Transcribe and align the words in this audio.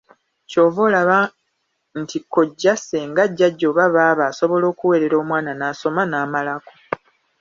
Ky’ova 0.49 0.79
olaba 0.87 1.17
nti 2.01 2.17
kojja, 2.33 2.73
ssenga, 2.79 3.23
jjajja 3.37 3.65
oba 3.71 3.85
baaba 3.95 4.23
asobola 4.31 4.65
okuweerera 4.71 5.15
omwana 5.23 5.51
n’asoma 5.55 6.01
n’amalako. 6.07 6.73